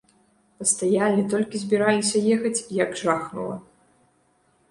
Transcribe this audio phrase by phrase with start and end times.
[0.61, 3.57] Пастаялі, толькі збіраліся ехаць, як жахнула!